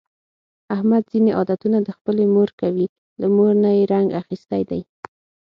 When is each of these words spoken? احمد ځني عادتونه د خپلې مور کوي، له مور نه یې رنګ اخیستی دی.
احمد 0.75 1.03
ځني 1.11 1.31
عادتونه 1.37 1.77
د 1.83 1.89
خپلې 1.97 2.23
مور 2.35 2.49
کوي، 2.61 2.87
له 3.21 3.27
مور 3.35 3.51
نه 3.63 3.69
یې 3.77 3.83
رنګ 3.93 4.07
اخیستی 4.21 4.61
دی. 4.69 4.81